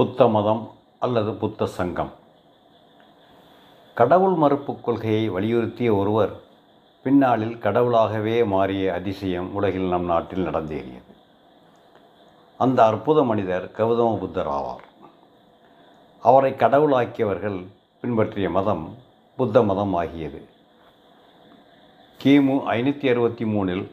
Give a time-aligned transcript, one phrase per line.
[0.00, 2.12] புத்த மதம் அல்லது புத்த சங்கம்.
[3.94, 6.40] கடவுள் மறுப்பு கொள்கையை வலியுறுத்திய ஒருவர்
[7.02, 11.12] பின்னாளில் கடவுளாகவே மாறிய அதிசயம் உலகில் நம் நாட்டில் நடந்தேறியது.
[12.58, 14.84] அந்த அற்புத மனிதர் கௌதம புத்தர் ஆவார்.
[16.20, 17.66] அவரை கடவுளாக்கியவர்கள்
[18.00, 18.96] பின்பற்றிய மதம்
[19.36, 20.48] புத்த மதம் ஆகியது.
[22.24, 23.90] கிமு ஐநூற்றி அறுபத்தி மூணில்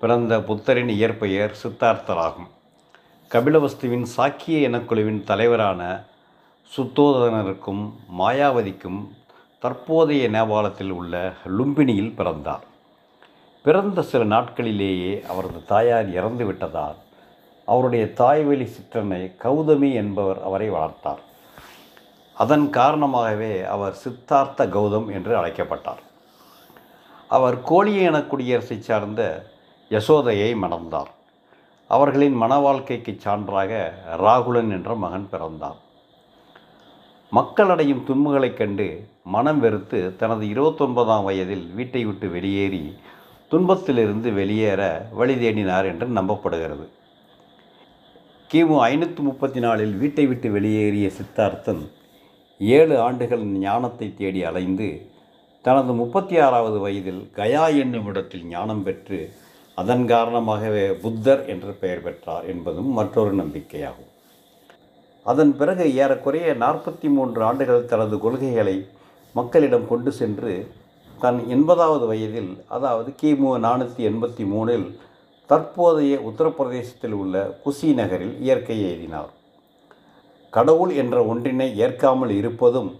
[0.00, 2.54] பிறந்த புத்தரின் இயற்பெயர் சித்தார்த்தராகும்.
[3.30, 6.04] கபிலவஸ்துவின் சாக்கிய இனக்குழுவின் தலைவரான
[6.76, 9.00] சுத்தோதனருக்கும் மாயாவதிக்கும்
[9.58, 12.64] தற்போதைய நேபாளத்தில் உள்ள லும்பினியில் பிறந்தார்.
[13.62, 16.94] பிறந்த சில நாட்களிலேயே அவரது தாயார் இறந்து விட்டதால்
[17.64, 21.22] அவருடைய தாய்வழி சிற்றனை கௌதமி என்பவர் அவரை வளர்த்தார்.
[22.34, 26.02] அதன் காரணமாகவே அவர் சித்தார்த்த கௌதம் என்று அழைக்கப்பட்டார்.
[27.28, 29.50] அவர் கோழிய இன குடியரசை சார்ந்த
[29.90, 31.12] யசோதையை மணந்தார்.
[31.90, 33.72] அவர்களின் மன வாழ்க்கைக்கு சான்றாக
[34.18, 35.80] ராகுலன் என்ற மகன் பிறந்தார்
[37.32, 38.86] மக்கள் அடையும் துன்பங்களைக் கண்டு
[39.24, 42.96] மனம் வெறுத்து தனது இருபத்தொன்பதாம் வயதில் வீட்டை விட்டு வெளியேறி
[43.50, 46.86] துன்பத்திலிருந்து வெளியேற வழி தேடினார் என்று நம்பப்படுகிறது.
[48.50, 51.82] கிமு ஐநூற்றி முப்பத்தி நாலில் வீட்டை விட்டு வெளியேறிய சித்தார்த்தன்
[52.58, 55.10] ஏழு ஆண்டுகள் ஞானத்தை தேடி அலைந்து
[55.62, 59.18] தனது முப்பத்தி ஆறாவது வயதில் கயா என்னும் இடத்தில் ஞானம் பெற்று
[59.80, 64.10] அதன் காரணமாகவே புத்தர் என்று பெயர் பெற்றார் என்பதும் மற்றொரு நம்பிக்கையாகும்.
[65.26, 68.76] அதன் பிறகு ஏறக்குறைய நாற்பத்தி மூன்று ஆண்டுகள் தனது கொள்கைகளை
[69.34, 70.52] மக்களிடம் கொண்டு சென்று
[71.24, 74.86] தன் எண்பதாவது வயதில் அதாவது கிமு நானூற்றி எண்பத்தி மூணில்
[75.50, 79.30] தற்போதைய உத்தரப்பிரதேசத்தில் உள்ள குசி நகரில் இயற்கை எழுதினார்.
[80.52, 82.90] கடவுள் என்ற ஒன்றினை ஏற்காமல் இருப்பதும்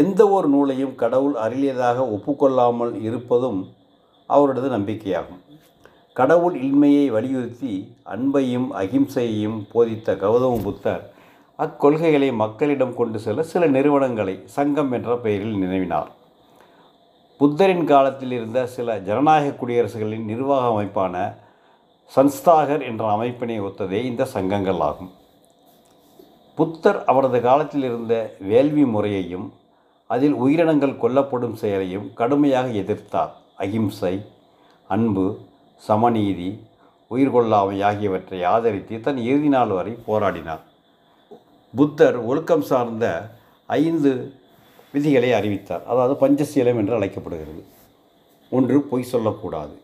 [0.00, 3.60] எந்த ஒரு நூலையும் கடவுள் அருளியதாக ஒப்புக்கொள்ளாமல் இருப்பதும்
[4.36, 5.42] அவரது நம்பிக்கையாகும்.
[6.18, 7.74] கடவுள் இன்மையை வலியுறுத்தி
[8.14, 11.04] அன்பையும் அகிம்சையையும் போதித்த கௌதம புத்தர்
[11.58, 16.10] அக்கொள்கைகளை மக்களிடம் கொண்டு செல்ல சில நிறுவனங்களை சங்கம் என்ற பெயரில் நினைவினார்
[17.40, 21.14] புத்தரின் காலத்தில் இருந்த சில ஜனநாயக குடியரசுகளின் நிர்வாக அமைப்பான
[22.16, 25.10] சன்ஸ்தாகர் என்ற அமைப்பினை ஒத்ததே இந்த சங்கங்கள் ஆகும்.
[26.58, 28.14] புத்தர் அவரது காலத்தில் இருந்த
[28.50, 29.46] வேள்வி முறையையும்
[30.10, 33.32] அதில் உயிரினங்கள் கொல்லப்படும் செயலையும் கடுமையாக எதிர்த்தார்.
[33.62, 34.14] அகிம்சை
[34.88, 35.26] அன்பு
[35.88, 36.50] சமநீதி
[37.08, 40.62] உயிர் கொள்ளாமை ஆகியவற்றை ஆதரித்து தன் இறுதி நாள் வரை போராடினார்.
[41.76, 43.04] புத்தர் ஒழுக்கம் சார்ந்த
[43.66, 44.32] ஐந்து
[44.92, 45.86] விதிகளை அறிவித்தார்.
[45.86, 47.64] அதாவது பஞ்சசீலம் என்று அழைக்கப்படுகிறது.
[48.50, 49.80] ஒன்று பொய் சொல்லக்கூடாது.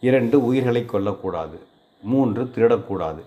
[0.00, 1.58] இரண்டு உயிர்களை கொல்லக்கூடாது.
[2.02, 3.22] மூன்று திருடக்கூடாது.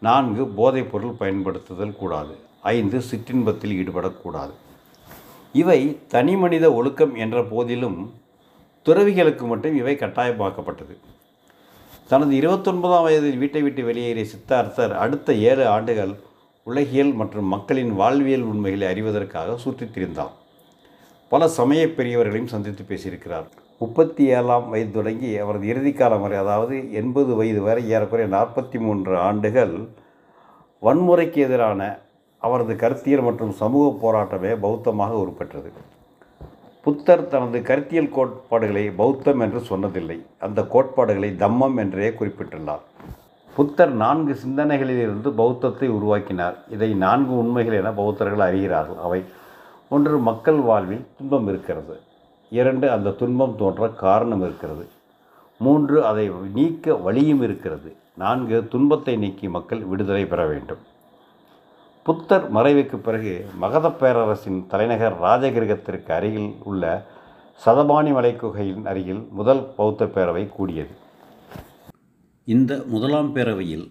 [0.00, 2.34] நான்கு போதைப் பொருள் பயன்படுத்துதல் கூடாது.
[2.62, 4.54] ஐந்து சிற்றின்பத்தில் ஈடுபடக்கூடாது.
[5.52, 7.98] இவை தனி மனித ஒழுக்கம் என்ற போதிலும்
[8.86, 10.94] துறவிகளுக்கு மட்டும் இவை கட்டாயமாக்கப்பட்டது.
[12.10, 16.14] தனது இருபத்தொன்பதாம் வயதில் வீட்டை விட்டு வெளியேறிய சித்தார்த்தர் அடுத்த ஏழு ஆண்டுகள்
[16.66, 20.34] உலகியல் மற்றும் மக்களின் வாழ்வியல் உண்மைகளை அறிவதற்காக சுற்றித் திரிந்தார்
[21.28, 23.46] பல சமய பெரியவர்களையும் சந்தித்து பேசியிருக்கிறார்.
[23.78, 29.74] முப்பத்தி ஏழாம் வயது தொடங்கி அவரது இறுதிக்காலம் வரை அதாவது எண்பது வயது வரை ஏறக்குறைய நாற்பத்தி மூன்று ஆண்டுகள்
[30.82, 31.80] வன்முறைக்கு எதிரான
[32.42, 35.72] அவரது கருத்தியல் மற்றும் சமூக போராட்டமே பௌத்தமாக உருப்பெற்றது.
[36.84, 40.16] புத்தர் தனது கருத்தியல் கோட்பாடுகளை பௌத்தம் என்று சொன்னதில்லை.
[40.38, 42.82] அந்த கோட்பாடுகளை தம்மம் என்றே குறிப்பிட்டுள்ளார்.
[43.56, 46.56] புத்தர் நான்கு சிந்தனைகளிலிருந்து பௌத்தத்தை உருவாக்கினார்.
[46.70, 49.00] இதை நான்கு உண்மைகள் என பௌத்தர்கள் அறிகிறார்கள்.
[49.02, 49.20] அவை
[49.88, 52.00] ஒன்று மக்கள் வாழ்வில் துன்பம் இருக்கிறது.
[52.50, 54.88] இரண்டு அந்த துன்பம் தோன்ற காரணம் இருக்கிறது.
[55.58, 57.96] மூன்று அதை நீக்க வழியும் இருக்கிறது.
[58.16, 60.82] நான்கு துன்பத்தை நீக்கி மக்கள் விடுதலை பெற வேண்டும்.
[62.06, 66.82] புத்தர் மறைவுக்கு பிறகு மகத பேரரசின் தலைநகர் ராஜகிரகத்திற்கு அருகில் உள்ள
[67.64, 70.92] சதபாணி மலைக்குகையின் அருகில் முதல் பௌத்த பேரவை கூடியது.
[72.54, 73.86] இந்த முதலாம் பேரவையில்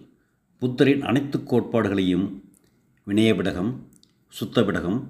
[0.62, 2.26] புத்தரின் அனைத்து கோட்பாடுகளையும்
[3.06, 3.72] வினயபிடகம்
[4.40, 5.00] சுத்தபிடகம்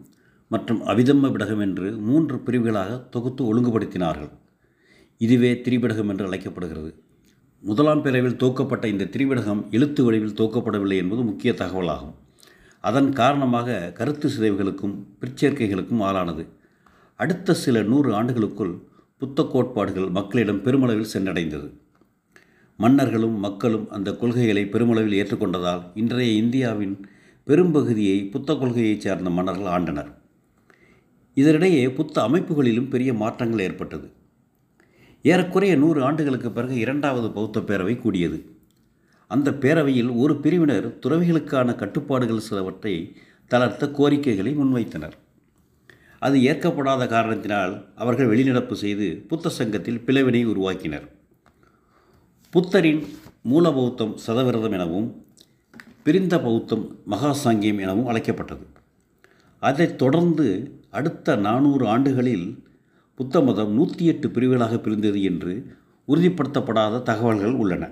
[0.48, 4.32] மற்றும் அபிதம்ம பிடகம் என்று மூன்று பிரிவுகளாக தொகுத்து ஒழுங்குபடுத்தினார்கள்.
[5.16, 6.92] இதுவே திரிபிடகம் என்று அழைக்கப்படுகிறது.
[7.62, 12.14] முதலாம் பேரவையில் தோக்கப்பட்ட இந்த திரிபிடகம் எழுத்து வடிவில் தோக்கப்படவில்லை என்பது முக்கிய தகவலாகும்.
[12.88, 16.46] அதன் காரணமாக கருத்து சிதைவுகளுக்கும் பிற்சேர்க்கைகளுக்கும் ஆளானது.
[17.16, 18.82] அடுத்த சில நூறு ஆண்டுகளுக்குள்
[19.18, 21.70] புத்த கோட்பாடுகள் மக்களிடம் பெருமளவில் சென்றடைந்தது.
[22.76, 27.06] மன்னர்களும் மக்களும் அந்த கொள்கைகளை பெருமளவில் ஏற்றுக்கொண்டதால் இன்றைய இந்தியாவின்
[27.44, 30.14] பெரும்பகுதியை புத்த கொள்கையைச் சார்ந்த மன்னர்கள் ஆண்டனர்.
[31.34, 34.12] இதனிடையே புத்த அமைப்புகளிலும் பெரிய மாற்றங்கள் ஏற்பட்டது.
[35.22, 38.53] ஏறக்குறைய நூறு ஆண்டுகளுக்கு பிறகு இரண்டாவது பௌத்த பேரவை கூடியது.
[39.34, 42.94] அந்த பேரவையில் ஒரு பிரிவினர் துறவிகளுக்கான கட்டுப்பாடுகள் சிலவற்றை
[43.50, 45.16] தளர்த்த கோரிக்கைகளை முன்வைத்தனர்.
[46.26, 51.06] அது ஏற்கப்படாத காரணத்தினால் அவர்கள் வெளிநடப்பு செய்து புத்த சங்கத்தில் பிளவினை உருவாக்கினர்.
[52.54, 53.02] புத்தரின்
[53.42, 55.08] மூல பௌத்தம் சதவிரதம் எனவும்
[56.06, 58.64] பிரிந்த பௌத்தம் மகாசாங்கியம் எனவும் அழைக்கப்பட்டது.
[59.62, 60.46] அதைத் தொடர்ந்து
[60.90, 62.46] அடுத்த நானூறு ஆண்டுகளில்
[63.18, 65.52] புத்த மதம் நூற்றி எட்டு பிரிவுகளாக பிரிந்தது என்று
[66.08, 67.84] உறுதிப்படுத்தப்படாத தகவல்கள் உள்ளன.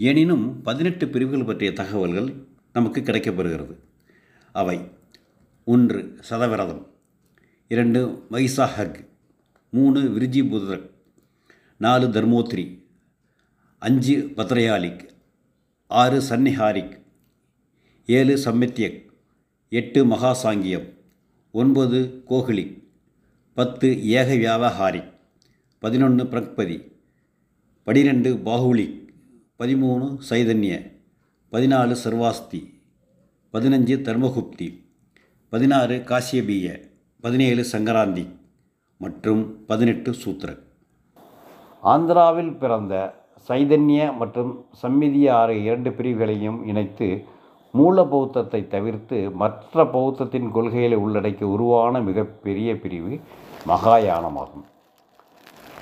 [0.00, 2.28] எனினும் பதினெட்டு பிரிவுகள் பற்றிய தகவல்கள்
[2.72, 3.74] நமக்கு கிடைக்கப்பெறுகிறது
[4.52, 4.78] அவை
[5.64, 6.86] ஒன்று சதவிரதம்
[7.68, 8.00] இரண்டு
[8.30, 8.98] மைசாஹக்
[9.70, 10.88] மூணு விருஜி புதரக்
[11.76, 12.64] நாலு தர்மோத்ரி
[13.78, 15.04] அஞ்சு பத்ரயாலிக்
[15.90, 16.94] ஆறு சன்னிஹாரிக்
[18.06, 19.00] ஏழு சம்மித்யக்
[19.68, 20.88] எட்டு மகாசாங்கியம்
[21.54, 21.98] ஒன்பது
[22.28, 22.76] கோகிலிக்
[23.56, 25.10] பத்து ஏக வியாபகாரிக்
[25.82, 26.78] பதினொன்று பிரக்பதி
[27.86, 28.98] பனிரெண்டு பாகுலிக்
[29.60, 30.72] பதிமூணு சைதன்ய
[31.52, 32.60] பதினாலு சர்வாஸ்தி
[33.54, 34.66] பதினஞ்சு தர்மகுப்தி
[35.52, 36.68] பதினாறு காசியபீய
[37.20, 38.24] பதினேழு சங்கராந்தி
[39.00, 40.48] மற்றும் பதினெட்டு சூத்திர.
[41.82, 42.94] ஆந்திராவில் பிறந்த
[43.48, 44.52] சைதன்ய மற்றும்
[44.82, 47.08] சம்மிதிய ஆறு இரண்டு பிரிவுகளையும் இணைத்து
[47.72, 53.14] மூல பௌத்தத்தை தவிர்த்து மற்ற பௌத்தத்தின் கொள்கைகளை உள்ளடக்கி உருவான மிகப்பெரிய பிரிவு
[53.66, 54.66] மகாயானமாகும்.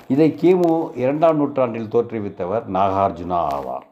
[0.07, 3.85] இதை கிமு இரண்டாம் நூற்றாண்டில் தோற்றுவித்தவர் நாகார்ஜுனா ஆவார்.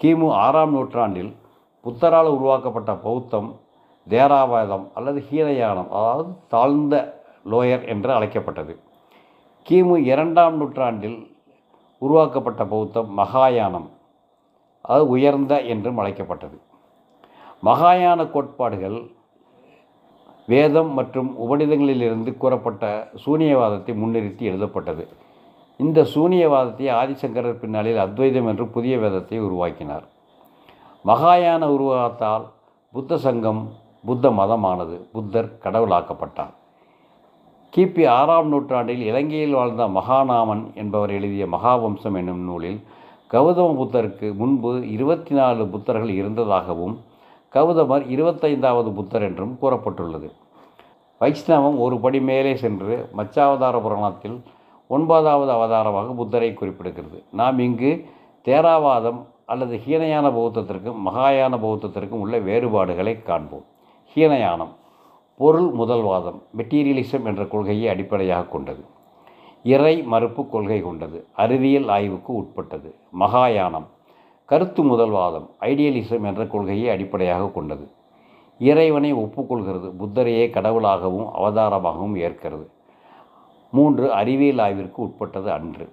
[0.00, 1.36] கிமு ஆறாம் நூற்றாண்டில்
[1.84, 3.60] புத்தரால் உருவாக்கப்பட்ட பௌத்தம்
[4.08, 8.78] தேராவாதம் அல்லது ஹீனயானம் அதாவது தாழ்ந்த லோயர் என்று அழைக்கப்பட்டது.
[9.66, 11.18] கிமு இரண்டாம் நூற்றாண்டில்
[11.98, 13.88] உருவாக்கப்பட்ட பௌத்தம் மகாயானம்
[14.80, 16.60] அது உயர்ந்த என்றும் அழைக்கப்பட்டது.
[17.62, 19.10] மகாயான கோட்பாடுகள்
[20.48, 22.84] வேதம் மற்றும் உபநிதங்களிலிருந்து கூறப்பட்ட
[23.24, 25.04] சூனியவாதத்தை முன்னிறுத்தி எழுதப்பட்டது.
[25.80, 30.04] இந்த சூனியவாதத்தை ஆதிசங்கரர் பின்னாளில் அத்வைதம் என்று புதிய வேதத்தை உருவாக்கினார்.
[31.04, 32.44] மகாயான உருவாகத்தால்
[32.92, 33.62] புத்த சங்கம்
[34.04, 36.52] புத்த மதமானது புத்தர் கடவுளாக்கப்பட்டார்.
[37.72, 42.78] கிபி ஆறாம் நூற்றாண்டில் இலங்கையில் வாழ்ந்த மகாநாமன் என்பவர் எழுதிய மகாவம்சம் என்னும் நூலில்
[43.30, 46.94] கௌதம புத்தருக்கு முன்பு இருபத்தி நாலு புத்தர்கள் இருந்ததாகவும்
[47.54, 50.28] கௌதமர் இருபத்தைந்தாவது புத்தர் என்றும் கூறப்பட்டுள்ளது.
[51.20, 54.38] வைஷ்ணவம் ஒரு படி மேலே சென்று மச்சாவதார புராணத்தில்
[54.86, 57.18] ஒன்பதாவது அவதாரமாக புத்தரை குறிப்பிடுகிறது.
[57.30, 57.90] நாம் இங்கு
[58.44, 63.64] தேராவாதம் அல்லது ஹீனயான பௌத்தத்திற்கும் மகாயான பௌத்தத்திற்கும் உள்ள வேறுபாடுகளை காண்போம்.
[64.14, 64.74] ஹீனயானம்
[65.38, 68.84] பொருள் முதல்வாதம் மெட்டீரியலிசம் என்ற கொள்கையை அடிப்படையாக கொண்டது.
[69.62, 72.94] இறை மறுப்பு கொள்கை கொண்டது அறிவியல் ஆய்வுக்கு உட்பட்டது.
[73.18, 73.86] மகாயானம்
[74.50, 77.84] கருத்து முதல்வாதம் ஐடியலிசம் என்ற கொள்கையை அடிப்படையாக கொண்டது.
[78.60, 82.66] இறைவனை ஒப்புக்கொள்கிறது புத்தரையே கடவுளாகவும் அவதாரமாகவும் ஏற்கிறது.
[83.70, 85.86] மூன்று அறிவியல் ஆய்விற்கு உட்பட்டது அன்று.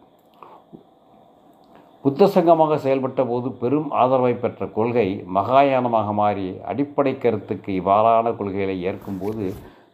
[2.01, 9.45] புத்த சங்கமாக செயல்பட்ட போது பெரும் ஆதரவை பெற்ற கொள்கை மகாயானமாக மாறி அடிப்படை கருத்துக்கு இவ்வாறான கொள்கைகளை ஏற்கும்போது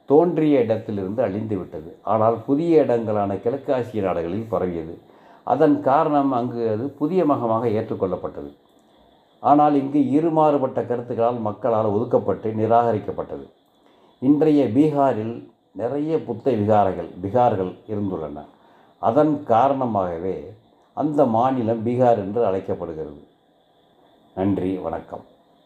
[0.09, 1.89] தோன்றிய இடத்திலிருந்து அழிந்துவிட்டது.
[2.03, 4.95] ஆனால் புதிய இடங்களான கிழக்கு ஆசிய நாடுகளில் பரவியது.
[5.53, 8.49] அதன் காரணம் அங்கு அது புதிய மகமாக ஏற்றுக்கொள்ளப்பட்டது.
[9.49, 13.45] ஆனால் இங்கு இரு மாறுபட்ட கருத்துக்களால் மக்களால் ஒதுக்கப்பட்டு நிராகரிக்கப்பட்டது.
[14.27, 15.35] இன்றைய பீகாரில்
[15.81, 18.45] நிறைய புத்த விகாரங்கள் பிகார்கள் இருந்துள்ளன.
[19.09, 20.37] அதன் காரணமாகவே
[21.01, 23.23] அந்த மாநிலம் பீகார் என்று அழைக்கப்படுகிறது.
[24.35, 25.25] நன்றி வணக்கம்.